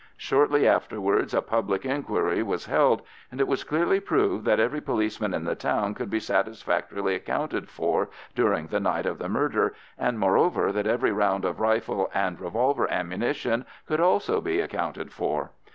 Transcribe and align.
Shortly 0.17 0.67
afterwards 0.67 1.31
a 1.31 1.43
public 1.43 1.85
inquiry 1.85 2.41
was 2.41 2.65
held, 2.65 3.03
and 3.31 3.39
it 3.39 3.47
was 3.47 3.63
clearly 3.63 3.99
proved 3.99 4.45
that 4.45 4.59
every 4.59 4.81
policeman 4.81 5.31
in 5.31 5.43
the 5.43 5.53
town 5.53 5.93
could 5.93 6.09
be 6.09 6.19
satisfactorily 6.19 7.13
accounted 7.13 7.69
for 7.69 8.09
during 8.33 8.65
the 8.65 8.79
night 8.79 9.05
of 9.05 9.19
the 9.19 9.29
murder, 9.29 9.75
and, 9.99 10.17
moreover, 10.17 10.71
that 10.71 10.87
every 10.87 11.11
round 11.11 11.45
of 11.45 11.59
rifle 11.59 12.09
and 12.15 12.39
revolver 12.41 12.91
ammunition 12.91 13.63
could 13.87 13.99
also 13.99 14.41
be 14.41 14.59
accounted 14.59 15.13
for. 15.13 15.51